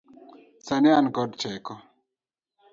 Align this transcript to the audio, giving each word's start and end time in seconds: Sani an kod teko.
Sani 0.65 0.89
an 0.99 1.07
kod 1.15 1.31
teko. 1.41 1.73